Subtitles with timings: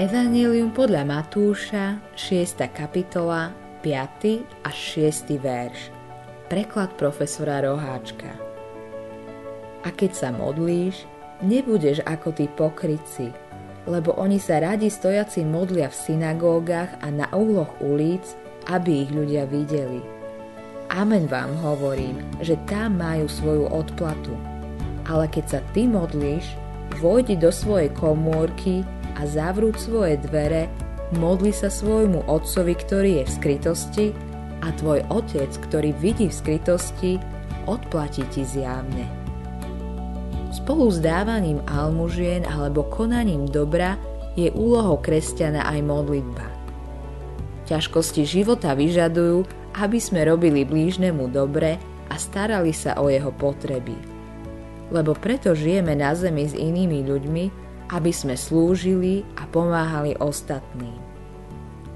[0.00, 2.72] Evangelium podľa Matúša, 6.
[2.72, 3.52] kapitola,
[3.84, 4.64] 5.
[4.64, 5.36] až 6.
[5.36, 5.92] verš.
[6.48, 8.32] Preklad profesora Roháčka.
[9.84, 11.04] A keď sa modlíš,
[11.44, 13.28] nebudeš ako tí pokryci,
[13.84, 18.24] lebo oni sa radi stojaci modlia v synagógach a na uhloch ulic,
[18.72, 20.00] aby ich ľudia videli.
[20.96, 24.32] Amen vám hovorím, že tam majú svoju odplatu.
[25.04, 26.56] Ale keď sa ty modlíš,
[27.04, 28.80] vojdi do svojej komórky
[29.20, 30.72] a zavrúť svoje dvere,
[31.20, 34.06] modli sa svojmu otcovi, ktorý je v skrytosti
[34.64, 37.12] a tvoj otec, ktorý vidí v skrytosti,
[37.68, 39.04] odplatí ti zjavne.
[40.50, 44.00] Spolu s dávaním almužien alebo konaním dobra
[44.34, 46.46] je úlohou kresťana aj modlitba.
[47.68, 49.46] Ťažkosti života vyžadujú,
[49.78, 51.78] aby sme robili blížnemu dobre
[52.10, 53.94] a starali sa o jeho potreby.
[54.90, 60.98] Lebo preto žijeme na zemi s inými ľuďmi, aby sme slúžili a pomáhali ostatným.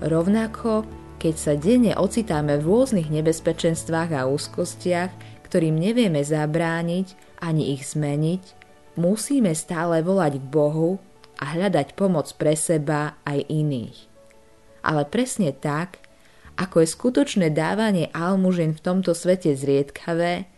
[0.00, 0.86] Rovnako,
[1.20, 5.12] keď sa denne ocitáme v rôznych nebezpečenstvách a úzkostiach,
[5.44, 8.42] ktorým nevieme zabrániť ani ich zmeniť,
[8.96, 11.02] musíme stále volať k Bohu
[11.42, 13.98] a hľadať pomoc pre seba aj iných.
[14.80, 16.00] Ale presne tak,
[16.56, 20.48] ako je skutočné dávanie almužen v tomto svete zriedkavé,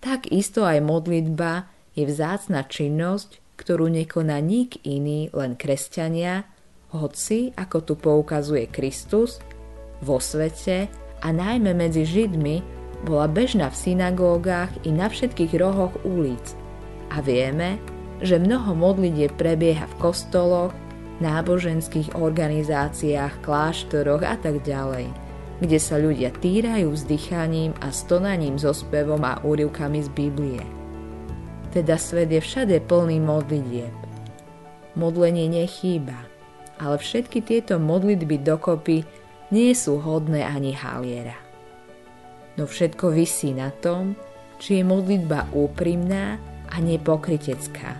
[0.00, 6.44] tak isto aj modlitba je vzácna činnosť, ktorú nekoná nik iný, len kresťania,
[6.92, 9.42] hoci, ako tu poukazuje Kristus,
[10.04, 10.92] vo svete
[11.24, 12.62] a najmä medzi Židmi
[13.04, 16.56] bola bežná v synagógach i na všetkých rohoch ulic.
[17.12, 17.80] A vieme,
[18.20, 20.72] že mnoho modlitie prebieha v kostoloch,
[21.20, 25.08] náboženských organizáciách, kláštoroch a tak ďalej,
[25.64, 30.75] kde sa ľudia týrajú vzdychaním a stonaním so spevom a úrivkami z Biblie
[31.72, 33.94] teda svet je všade plný modlitieb.
[34.96, 36.16] Modlenie nechýba,
[36.80, 39.04] ale všetky tieto modlitby dokopy
[39.52, 41.36] nie sú hodné ani haliera.
[42.56, 44.16] No všetko visí na tom,
[44.56, 46.40] či je modlitba úprimná
[46.72, 47.92] a nepokritecká,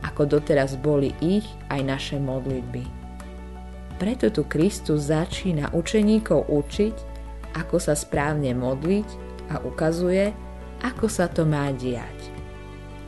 [0.00, 2.82] ako doteraz boli ich aj naše modlitby.
[4.00, 6.96] Preto tu Kristus začína učeníkov učiť,
[7.60, 9.08] ako sa správne modliť
[9.52, 10.32] a ukazuje,
[10.80, 12.39] ako sa to má diať.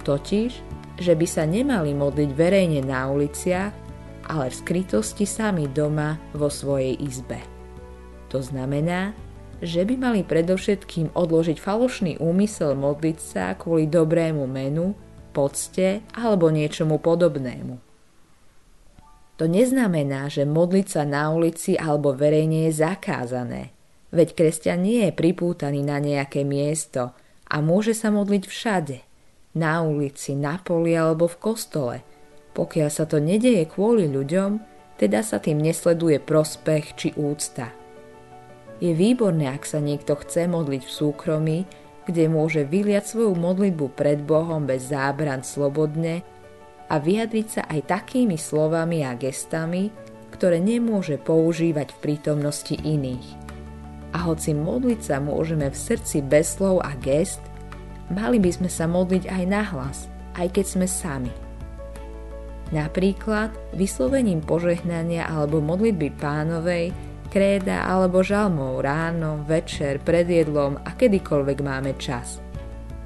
[0.03, 0.51] Totiž,
[0.99, 3.73] že by sa nemali modliť verejne na uliciach,
[4.27, 7.39] ale v skrytosti sami doma vo svojej izbe.
[8.31, 9.15] To znamená,
[9.63, 14.99] že by mali predovšetkým odložiť falošný úmysel modliť sa kvôli dobrému menu,
[15.31, 17.79] pocte alebo niečomu podobnému.
[19.39, 23.63] To neznamená, že modliť sa na ulici alebo verejne je zakázané,
[24.11, 27.15] veď kresťan nie je pripútaný na nejaké miesto
[27.47, 28.99] a môže sa modliť všade–
[29.57, 31.97] na ulici, na poli alebo v kostole.
[32.53, 34.61] Pokiaľ sa to nedeje kvôli ľuďom,
[35.01, 37.73] teda sa tým nesleduje prospech či úcta.
[38.83, 41.59] Je výborné, ak sa niekto chce modliť v súkromí,
[42.03, 46.27] kde môže vyliať svoju modlitbu pred Bohom bez zábran slobodne
[46.91, 49.95] a vyjadriť sa aj takými slovami a gestami,
[50.34, 53.29] ktoré nemôže používať v prítomnosti iných.
[54.13, 57.41] A hoci modliť sa môžeme v srdci bez slov a gest,
[58.11, 59.99] mali by sme sa modliť aj nahlas,
[60.35, 61.33] aj keď sme sami.
[62.73, 66.91] Napríklad vyslovením požehnania alebo modlitby pánovej,
[67.29, 72.41] kréda alebo žalmov ráno, večer, pred jedlom a kedykoľvek máme čas.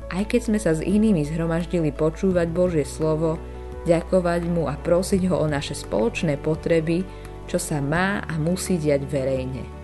[0.07, 3.43] Aj keď sme sa s inými zhromaždili počúvať Božie slovo,
[3.91, 7.03] ďakovať mu a prosiť ho o naše spoločné potreby,
[7.51, 9.76] čo sa má a musí diať verejne.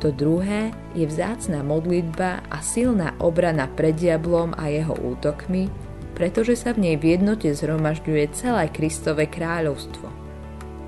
[0.00, 5.68] To druhé je vzácna modlitba a silná obrana pred diablom a jeho útokmi,
[6.16, 10.08] pretože sa v nej v jednote zhromažďuje celé Kristové kráľovstvo.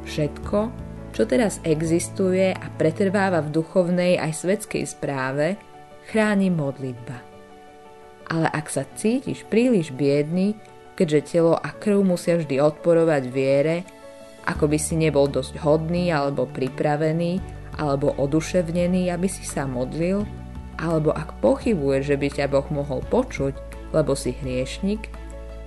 [0.08, 0.58] Všetko,
[1.12, 5.60] čo teraz existuje a pretrváva v duchovnej aj svetskej správe,
[6.08, 7.20] chráni modlitba.
[8.32, 10.56] Ale ak sa cítiš príliš biedný,
[10.96, 13.84] keďže telo a krv musia vždy odporovať viere,
[14.48, 20.24] ako by si nebol dosť hodný alebo pripravený, alebo oduševnený, aby si sa modlil,
[20.80, 23.54] alebo ak pochybuje, že by ťa Boh mohol počuť,
[23.92, 25.12] lebo si hriešnik,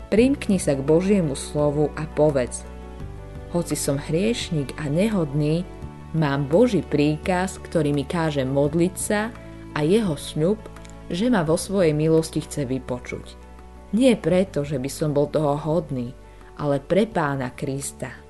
[0.09, 2.65] primkni sa k Božiemu slovu a povedz
[3.55, 5.63] Hoci som hriešnik a nehodný,
[6.11, 9.31] mám Boží príkaz, ktorý mi káže modliť sa
[9.77, 10.59] a jeho sľub,
[11.07, 13.37] že ma vo svojej milosti chce vypočuť.
[13.95, 16.11] Nie preto, že by som bol toho hodný,
[16.59, 18.24] ale pre pána Krista.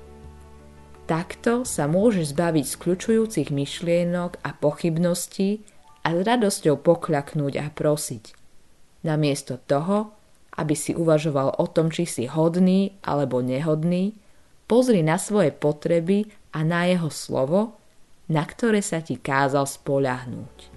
[1.06, 5.62] Takto sa môžeš zbaviť skľučujúcich myšlienok a pochybností
[6.02, 8.34] a s radosťou pokľaknúť a prosiť.
[9.06, 10.10] Namiesto toho,
[10.58, 14.18] aby si uvažoval o tom, či si hodný alebo nehodný,
[14.66, 17.78] pozri na svoje potreby a na jeho slovo,
[18.26, 20.75] na ktoré sa ti kázal spoľahnúť.